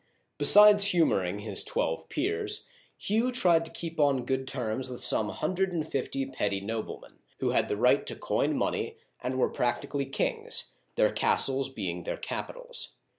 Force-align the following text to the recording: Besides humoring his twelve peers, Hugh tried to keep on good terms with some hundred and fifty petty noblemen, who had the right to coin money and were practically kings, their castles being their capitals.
Besides 0.39 0.85
humoring 0.85 1.41
his 1.41 1.63
twelve 1.63 2.09
peers, 2.09 2.65
Hugh 2.97 3.31
tried 3.31 3.65
to 3.65 3.71
keep 3.71 3.99
on 3.99 4.25
good 4.25 4.47
terms 4.47 4.89
with 4.89 5.03
some 5.03 5.29
hundred 5.29 5.71
and 5.71 5.87
fifty 5.87 6.25
petty 6.25 6.59
noblemen, 6.59 7.19
who 7.37 7.51
had 7.51 7.67
the 7.67 7.77
right 7.77 8.03
to 8.07 8.15
coin 8.15 8.57
money 8.57 8.97
and 9.21 9.37
were 9.37 9.49
practically 9.51 10.07
kings, 10.07 10.71
their 10.95 11.11
castles 11.11 11.69
being 11.69 12.01
their 12.01 12.17
capitals. 12.17 12.95